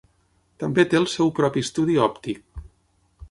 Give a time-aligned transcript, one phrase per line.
[0.63, 2.65] També té el seu propi estudi òptic.